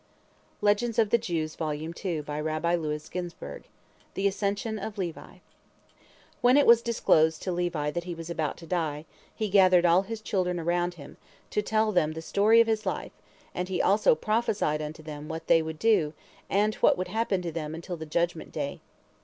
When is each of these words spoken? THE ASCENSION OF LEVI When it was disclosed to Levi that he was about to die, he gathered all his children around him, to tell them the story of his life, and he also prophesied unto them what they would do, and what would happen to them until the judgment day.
THE 0.61 0.71
ASCENSION 0.71 0.99
OF 4.79 4.97
LEVI 4.97 5.41
When 6.41 6.57
it 6.57 6.65
was 6.65 6.81
disclosed 6.81 7.43
to 7.43 7.51
Levi 7.51 7.91
that 7.91 8.05
he 8.05 8.15
was 8.15 8.31
about 8.31 8.57
to 8.57 8.65
die, 8.65 9.05
he 9.35 9.47
gathered 9.47 9.85
all 9.85 10.01
his 10.01 10.19
children 10.21 10.59
around 10.59 10.95
him, 10.95 11.17
to 11.51 11.61
tell 11.61 11.91
them 11.91 12.13
the 12.13 12.21
story 12.23 12.59
of 12.59 12.65
his 12.65 12.87
life, 12.87 13.11
and 13.53 13.69
he 13.69 13.79
also 13.79 14.15
prophesied 14.15 14.81
unto 14.81 15.03
them 15.03 15.27
what 15.27 15.45
they 15.45 15.61
would 15.61 15.77
do, 15.77 16.15
and 16.49 16.73
what 16.77 16.97
would 16.97 17.09
happen 17.09 17.43
to 17.43 17.51
them 17.51 17.75
until 17.75 17.95
the 17.95 18.07
judgment 18.07 18.51
day. 18.51 18.81